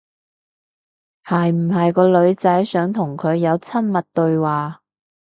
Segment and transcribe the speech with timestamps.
[1.23, 4.81] 係唔係個女仔想同佢有親密對話？